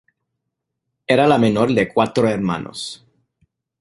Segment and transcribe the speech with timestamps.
[1.15, 3.05] Era la menor de cuatro hermanos.